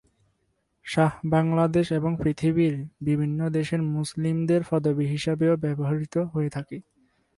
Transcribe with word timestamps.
শাহ 0.85 1.11
বাংলাদেশ 1.31 1.85
এবং 1.91 2.11
পৃথিবীর 2.21 2.75
বিভিন্ন 3.01 3.39
দেশের 3.49 3.81
মুসলিমদের 3.91 4.61
পদবি 4.69 5.05
হিসেবে 5.07 5.45
ও 5.49 5.55
ব্যবহৃত 5.57 6.15
হয়ে 6.33 6.49
থাকে। 6.49 6.77